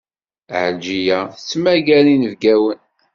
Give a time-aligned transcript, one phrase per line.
[0.61, 2.79] Ɛelǧiya tettmagar inebgawen.